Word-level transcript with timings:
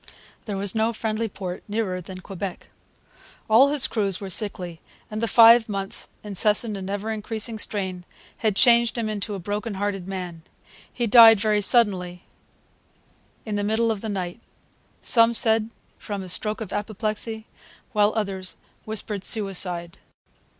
There 0.45 0.57
was 0.57 0.73
no 0.73 0.93
friendly 0.93 1.27
port 1.27 1.63
nearer 1.67 2.01
than 2.01 2.21
Quebec. 2.21 2.71
All 3.47 3.69
his 3.69 3.85
crews 3.85 4.19
were 4.19 4.31
sickly; 4.31 4.81
and 5.11 5.21
the 5.21 5.27
five 5.27 5.69
months' 5.69 6.09
incessant 6.23 6.75
and 6.75 6.89
ever 6.89 7.11
increasing 7.11 7.59
strain 7.59 8.03
had 8.37 8.55
changed 8.55 8.97
him 8.97 9.07
into 9.07 9.35
a 9.35 9.39
broken 9.39 9.75
hearted 9.75 10.07
man. 10.07 10.41
He 10.91 11.05
died 11.05 11.39
very 11.39 11.61
suddenly, 11.61 12.23
in 13.45 13.57
the 13.57 13.63
middle 13.63 13.91
of 13.91 14.01
the 14.01 14.09
night; 14.09 14.39
some 15.03 15.35
said 15.35 15.69
from 15.99 16.23
a 16.23 16.29
stroke 16.29 16.61
of 16.61 16.73
apoplexy, 16.73 17.45
while 17.93 18.11
others 18.15 18.55
whispered 18.85 19.23
suicide. 19.23 19.99